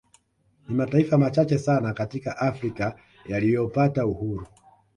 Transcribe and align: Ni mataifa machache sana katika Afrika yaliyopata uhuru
Ni 0.67 0.75
mataifa 0.75 1.17
machache 1.17 1.57
sana 1.59 1.93
katika 1.93 2.37
Afrika 2.37 2.99
yaliyopata 3.25 4.05
uhuru 4.05 4.47